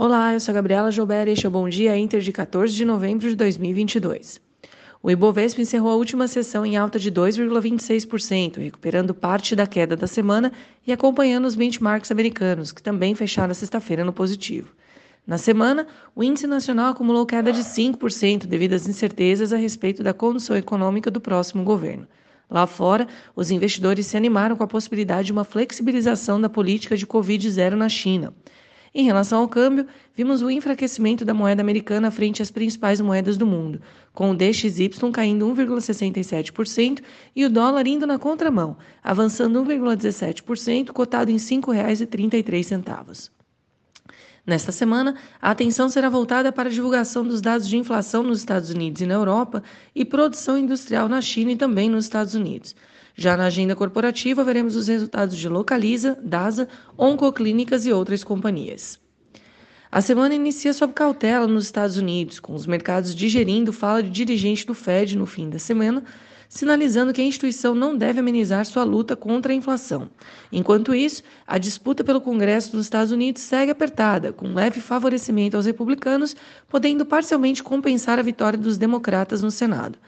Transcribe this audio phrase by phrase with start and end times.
[0.00, 2.72] Olá, eu sou a Gabriela Joubert e este é o Bom Dia Inter de 14
[2.72, 4.40] de novembro de 2022.
[5.02, 10.06] O Ibovespa encerrou a última sessão em alta de 2,26%, recuperando parte da queda da
[10.06, 10.52] semana
[10.86, 14.72] e acompanhando os benchmarks americanos, que também fecharam a sexta-feira no positivo.
[15.26, 15.84] Na semana,
[16.14, 21.10] o índice nacional acumulou queda de 5% devido às incertezas a respeito da condição econômica
[21.10, 22.06] do próximo governo.
[22.48, 27.04] Lá fora, os investidores se animaram com a possibilidade de uma flexibilização da política de
[27.04, 28.32] Covid-0 na China.
[28.94, 29.86] Em relação ao câmbio,
[30.16, 33.80] vimos o enfraquecimento da moeda americana frente às principais moedas do mundo,
[34.14, 37.02] com o DXY caindo 1,67%
[37.36, 43.30] e o dólar indo na contramão, avançando 1,17%, cotado em R$ 5,33.
[44.46, 48.70] Nesta semana, a atenção será voltada para a divulgação dos dados de inflação nos Estados
[48.70, 49.62] Unidos e na Europa
[49.94, 52.74] e produção industrial na China e também nos Estados Unidos.
[53.20, 58.96] Já na agenda corporativa, veremos os resultados de Localiza, DASA, Oncoclínicas e outras companhias.
[59.90, 64.64] A semana inicia sob cautela nos Estados Unidos, com os mercados digerindo fala de dirigente
[64.64, 66.04] do Fed no fim da semana,
[66.48, 70.08] sinalizando que a instituição não deve amenizar sua luta contra a inflação.
[70.52, 75.66] Enquanto isso, a disputa pelo Congresso dos Estados Unidos segue apertada, com leve favorecimento aos
[75.66, 76.36] republicanos,
[76.68, 79.98] podendo parcialmente compensar a vitória dos democratas no Senado.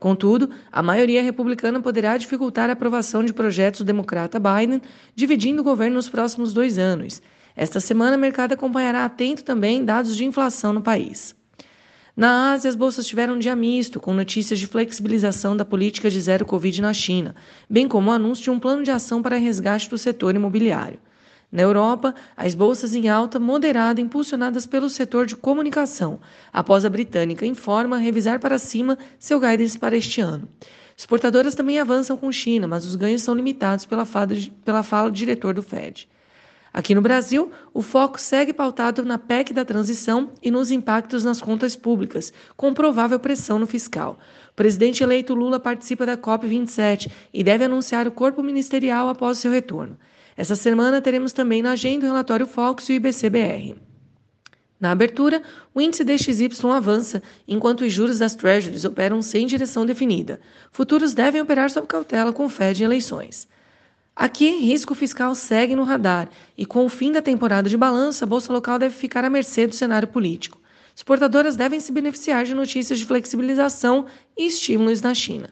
[0.00, 4.80] Contudo, a maioria republicana poderá dificultar a aprovação de projetos do democrata Biden,
[5.14, 7.20] dividindo o governo nos próximos dois anos.
[7.54, 11.36] Esta semana, o mercado acompanhará atento também dados de inflação no país.
[12.16, 16.18] Na Ásia, as bolsas tiveram um dia misto, com notícias de flexibilização da política de
[16.18, 17.36] zero Covid na China,
[17.68, 20.98] bem como o anúncio de um plano de ação para resgate do setor imobiliário.
[21.52, 26.20] Na Europa, as bolsas em alta moderada impulsionadas pelo setor de comunicação,
[26.52, 30.48] após a britânica Informa revisar para cima seu guidance para este ano.
[30.96, 34.28] Exportadoras também avançam com China, mas os ganhos são limitados pela fala,
[34.64, 36.08] pela fala do diretor do Fed.
[36.72, 41.40] Aqui no Brasil, o foco segue pautado na PEC da transição e nos impactos nas
[41.40, 44.20] contas públicas, com provável pressão no fiscal.
[44.52, 49.50] O presidente eleito Lula participa da COP27 e deve anunciar o corpo ministerial após seu
[49.50, 49.98] retorno.
[50.40, 53.76] Essa semana teremos também na agenda o relatório Fox e o IBCBR.
[54.80, 55.42] Na abertura,
[55.74, 60.40] o índice DXY avança, enquanto os juros das Treasuries operam sem direção definida.
[60.72, 63.46] Futuros devem operar sob cautela com Fed em eleições.
[64.16, 68.26] Aqui, risco fiscal segue no radar e, com o fim da temporada de balanço, a
[68.26, 70.58] bolsa local deve ficar à mercê do cenário político.
[70.96, 74.06] Exportadoras devem se beneficiar de notícias de flexibilização
[74.38, 75.50] e estímulos na China.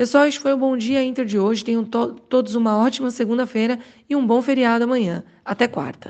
[0.00, 1.62] Pessoal, este foi o Bom Dia Inter de hoje.
[1.62, 3.78] Tenham to todos uma ótima segunda-feira
[4.08, 5.22] e um bom feriado amanhã.
[5.44, 6.08] Até quarta.